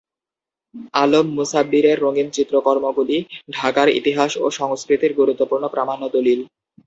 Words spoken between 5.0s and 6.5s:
গুরুত্বপূর্ণ প্রামাণ্য দলিল।